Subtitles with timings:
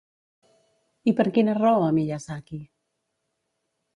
[1.11, 2.61] I per quina raó a Miyazaki?